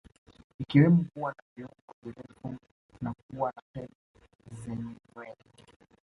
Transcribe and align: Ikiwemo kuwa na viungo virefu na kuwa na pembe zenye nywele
Ikiwemo 0.61 1.03
kuwa 1.13 1.31
na 1.33 1.43
viungo 1.55 1.75
virefu 2.03 2.57
na 3.01 3.13
kuwa 3.13 3.51
na 3.55 3.61
pembe 3.73 3.95
zenye 4.61 4.83
nywele 4.93 5.35